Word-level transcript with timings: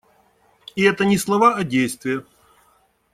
И 0.75 0.81
это 0.81 1.05
не 1.05 1.15
слова, 1.15 1.53
а 1.53 1.63
действия. 1.63 2.25